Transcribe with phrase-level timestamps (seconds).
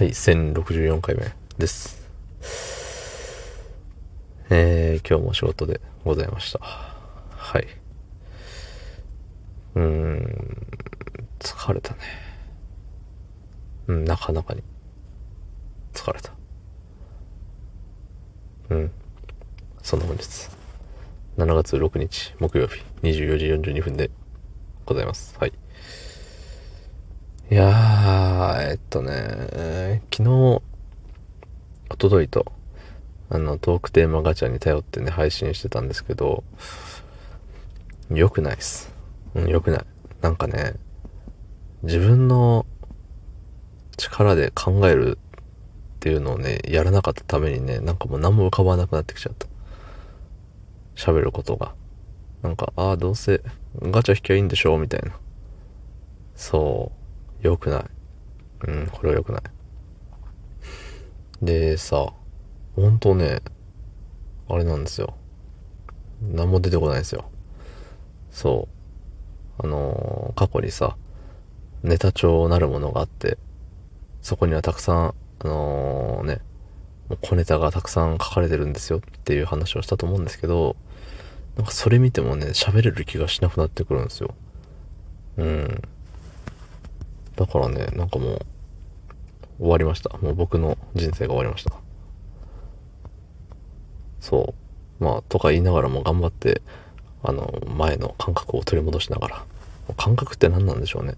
[0.00, 2.08] はい、1064回目です。
[4.48, 6.58] えー、今日も仕事でございました。
[6.58, 7.66] はい。
[9.74, 10.66] うーん、
[11.38, 11.98] 疲れたね。
[13.88, 14.62] うん、なかなかに。
[15.92, 16.32] 疲れた。
[18.70, 18.90] うん。
[19.82, 20.22] そんな本日、
[21.36, 24.10] 7月6日木曜日24時42分で
[24.86, 25.36] ございます。
[25.38, 25.52] はい。
[27.50, 28.19] いやー、
[28.60, 30.62] えっとね、昨日、
[31.90, 32.52] おとといと、
[33.28, 36.42] あの、トークテーマガチャに頼ってね、配信してたんですけど、
[38.10, 38.92] 良くないっす。
[39.34, 39.84] うん、良くない。
[40.22, 40.74] なんかね、
[41.82, 42.64] 自分の
[43.96, 49.46] 力で考えるっていうのをね、やらなかったためにね、なんかもう何も浮かばなくなってきちゃった。
[50.96, 51.74] 喋ることが。
[52.42, 53.42] なんか、ああ、どうせ
[53.80, 55.12] ガチャ引きゃいいんでしょみたいな。
[56.34, 56.90] そ
[57.42, 57.46] う。
[57.46, 57.84] 良くない。
[58.66, 59.42] うん、これは良くない。
[61.42, 62.12] で、さ、
[62.76, 63.40] ほんとね、
[64.48, 65.14] あれなんですよ。
[66.22, 67.30] 何も出てこないんですよ。
[68.30, 68.68] そ
[69.58, 69.64] う。
[69.64, 70.96] あのー過去にさ、
[71.82, 73.38] ネタ帳なるものがあって、
[74.22, 76.40] そこにはたくさん、あのーね、
[77.22, 80.76] 小ネタがたくさん書かれてるんですよっていう話をしたと思うんですけど、
[81.56, 84.34] なんかそれ見てもね、喋れる気がしなくなってくるんですよ。
[85.36, 85.82] うん。
[87.40, 88.40] だからね、なんかもう、
[89.60, 90.14] 終わりました。
[90.18, 91.72] もう僕の人生が終わりました。
[94.20, 94.54] そ
[95.00, 95.02] う。
[95.02, 96.60] まあ、とか言いながらも頑張って、
[97.22, 99.44] あの、前の感覚を取り戻しながら。
[99.96, 101.14] 感覚って何なんでしょうね。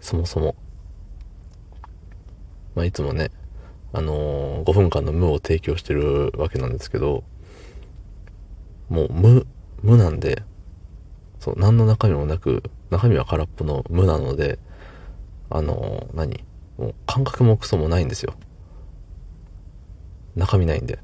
[0.00, 0.56] そもそも。
[2.74, 3.30] まあ、いつもね、
[3.92, 7.22] あのー5分間の無を提供してるわけなんですけど、
[8.88, 9.46] もう無、
[9.82, 10.42] 無なんで、
[11.38, 14.58] そう、何の中身もなく、中身は空っぽの無なので、
[15.54, 16.42] あの何？
[16.78, 18.34] もう感覚もクソもないんですよ。
[20.34, 20.98] 中身ないんで。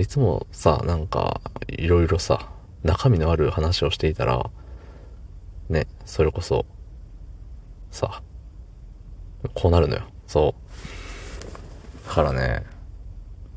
[0.00, 2.48] いつもさ、なんか、いろいろさ、
[2.82, 4.50] 中身のある話をしていたら、
[5.68, 6.66] ね、それこそ、
[7.92, 8.22] さ、
[9.54, 10.02] こうなるのよ。
[10.26, 10.56] そ
[12.04, 12.08] う。
[12.08, 12.64] だからね、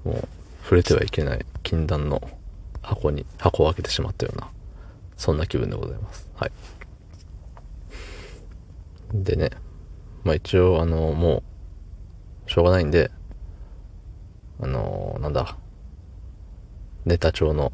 [0.03, 0.27] もう、
[0.61, 2.21] 触れてはいけない禁断の
[2.83, 4.47] 箱に、箱を開けてしまったような、
[5.17, 6.29] そんな気分でございます。
[6.35, 6.51] はい。
[9.13, 9.51] でね、
[10.23, 11.43] まあ一応、あの、も
[12.47, 13.11] う、しょうがないんで、
[14.59, 15.57] あの、なんだ、
[17.05, 17.71] ネタ帳の、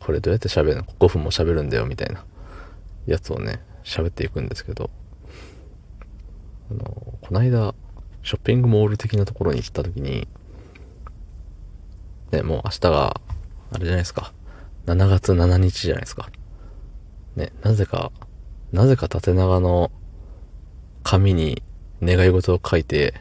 [0.00, 2.24] これどうやって喋るの ?5 分も喋るんだよ、みたいな、
[3.06, 4.90] やつをね、喋っていくんですけど、
[6.70, 6.84] あの、
[7.20, 7.74] こないだ、
[8.24, 10.26] ショッピングモール的なところに行った時に、
[12.32, 13.20] ね、もう明日が、
[13.70, 14.32] あれじゃないですか、
[14.86, 16.30] 7月7日じゃないですか。
[17.36, 18.10] ね、なぜか、
[18.72, 19.90] なぜか縦長の
[21.02, 21.62] 紙に
[22.02, 23.14] 願い事を書いて、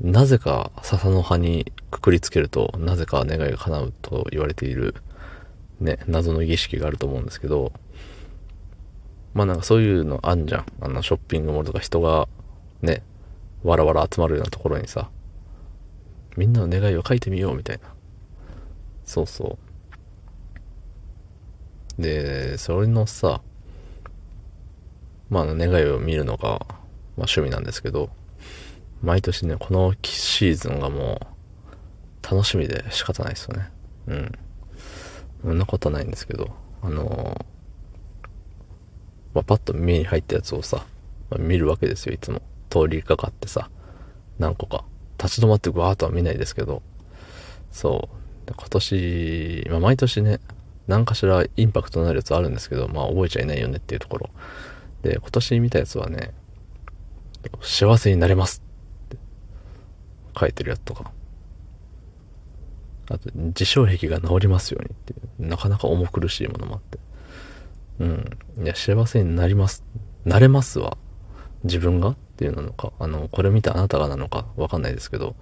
[0.00, 4.94] なぜか笹の葉にくくりつけると、なぜか願いが叶うと言われている、
[5.80, 7.72] ね、謎の儀式があると思うんですけど、
[9.32, 10.66] まあなんかそういうのあんじゃん。
[10.80, 12.28] あのショッピングモールとか人が
[12.82, 13.02] ね、
[13.62, 15.10] わらわら集まるようなところにさ、
[16.36, 17.94] みんなの願いを書いてみようみたいな。
[19.06, 19.58] そうそ
[21.98, 22.02] う。
[22.02, 23.40] で、それのさ、
[25.30, 26.60] まあ願いを見るのが、まあ
[27.16, 28.10] 趣味なんですけど、
[29.02, 31.26] 毎年ね、このシーズンがもう、
[32.28, 33.70] 楽しみで仕方ないですよね。
[34.08, 34.32] うん。
[35.42, 36.50] そんなことないんですけど、
[36.82, 37.56] あのー
[39.36, 40.86] まあ、パッと目に入ったやつをさ、
[41.30, 42.40] まあ見るわけですよ、いつも。
[42.70, 43.70] 通りかかってさ、
[44.38, 44.84] 何個か。
[45.18, 46.82] 立ち止まってわーっとは見ないですけど、
[47.70, 48.52] そう。
[48.52, 50.40] 今年、まあ、毎年ね、
[50.86, 54.30] 何かしらインパクトのあるやつあるんですけど、まあ、覚えちゃいないよねっていうところ。
[55.06, 56.34] で、今年見たやつはね、
[57.62, 58.62] 幸せになれます
[59.06, 59.16] って
[60.38, 61.12] 書いてるやつとか。
[63.08, 66.98] あと、自傷癖が治りますようにっていう、なかなか重苦しいものもあって。
[68.00, 68.64] うん。
[68.64, 69.84] いや、幸せになります。
[70.24, 70.98] なれますは、
[71.62, 75.36] 自分がっていうのか、あの、これ見たあなたがなのかわかんないですけど、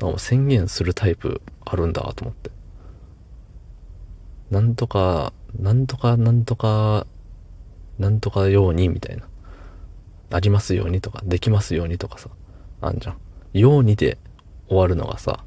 [0.00, 2.50] なんか宣言するタイプあるんだと思って。
[4.50, 7.06] なんとか、なんとか、なんとか、
[7.98, 9.24] なんとかようにみたいな。
[10.30, 12.28] ありますようにとか、できますようにとかさ、
[12.80, 13.16] あんじゃん。
[13.58, 14.18] ようにで
[14.68, 15.44] 終わるのがさ、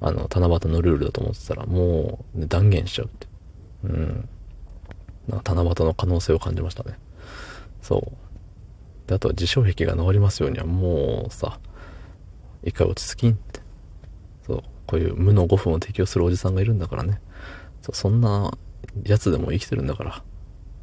[0.00, 3.26] あの、七夕のルールだと思ってたら、もう、ね断言しちゃうって。
[3.84, 4.28] うん。
[5.28, 6.98] なんか七夕の可能性を感じましたね。
[7.82, 9.08] そう。
[9.08, 11.58] で、あとは自傷癖が治りますようには、もうさ、
[12.62, 13.60] 一回落ち着きんって。
[14.46, 14.62] そう。
[14.86, 17.20] こういう無の5分を提供するおじさんがいるんだからね。
[17.82, 18.56] そそんな
[19.04, 20.22] やつでも生きてるんだから、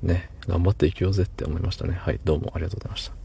[0.03, 1.93] ね、頑張っていきようぜって思いましたね。
[1.93, 3.20] はい、どうもありがとうございました。